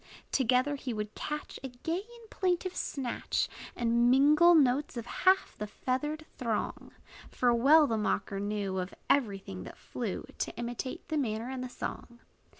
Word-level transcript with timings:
Together 0.31 0.77
he 0.77 0.95
would 0.95 1.13
catch 1.13 1.59
A 1.63 1.67
gay 1.67 2.01
and 2.01 2.29
plaintive 2.31 2.75
snatch, 2.75 3.47
And 3.75 4.09
mingle 4.09 4.55
notes 4.55 4.97
of 4.97 5.05
half 5.05 5.55
the 5.59 5.67
feathered 5.67 6.25
throng. 6.39 6.91
For 7.29 7.53
well 7.53 7.85
the 7.85 7.99
mocker 7.99 8.39
knew, 8.39 8.79
Of 8.79 8.95
every 9.11 9.37
thing 9.37 9.61
that 9.65 9.77
flew, 9.77 10.25
To 10.39 10.57
imitate 10.57 11.07
the 11.09 11.17
manner 11.19 11.51
and 11.51 11.63
the 11.63 11.69
song. 11.69 12.19